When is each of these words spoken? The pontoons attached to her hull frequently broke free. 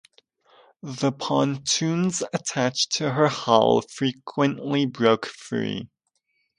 The 0.81 1.11
pontoons 1.11 2.23
attached 2.33 2.93
to 2.93 3.11
her 3.11 3.27
hull 3.27 3.83
frequently 3.83 4.87
broke 4.87 5.27
free. 5.27 5.91